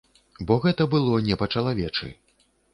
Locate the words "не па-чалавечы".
1.29-2.13